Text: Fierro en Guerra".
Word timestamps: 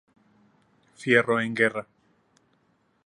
Fierro 0.95 1.39
en 1.39 1.53
Guerra". 1.53 1.85